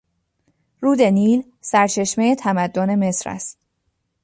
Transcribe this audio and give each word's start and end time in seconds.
رود 0.81 1.01
نیل 1.01 1.43
سرچشمهی 1.61 2.35
تمدن 2.35 3.07
مصر 3.07 3.29
است. 3.29 3.57